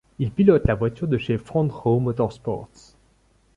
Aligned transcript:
Il 0.17 0.31
pilote 0.31 0.65
la 0.65 0.73
voiture 0.73 1.07
de 1.07 1.19
chez 1.19 1.37
Front 1.37 1.67
Row 1.67 1.99
Motorsports. 1.99 2.69